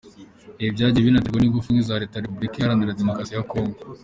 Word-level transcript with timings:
Ibi 0.61 0.71
byagiye 0.75 1.03
binaterwa 1.05 1.39
n’ingufu 1.39 1.67
nke 1.73 1.83
za 1.87 1.95
leta 2.01 2.15
ya 2.17 2.23
Repubulika 2.25 2.55
Iharanira 2.57 2.97
Demokarasi 2.99 3.33
ya 3.35 3.47
Congo. 3.51 3.79